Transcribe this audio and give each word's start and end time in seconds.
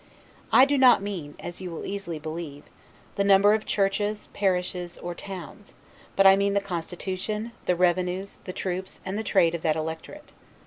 I 0.51 0.65
do 0.65 0.79
not 0.79 1.03
mean, 1.03 1.35
as 1.39 1.61
you 1.61 1.69
will 1.69 1.85
easily 1.85 2.17
believe, 2.17 2.63
the 3.17 3.23
number 3.23 3.53
of 3.53 3.67
churches, 3.67 4.29
parishes, 4.33 4.97
or 4.97 5.13
towns; 5.13 5.75
but 6.15 6.25
I 6.25 6.35
mean 6.35 6.55
the 6.55 6.59
constitution, 6.59 7.51
the 7.67 7.75
revenues, 7.75 8.39
the 8.45 8.51
troops, 8.51 8.99
and 9.05 9.15
the 9.15 9.23
trade 9.23 9.53
of 9.53 9.61
that 9.61 9.75
electorate. 9.75 10.33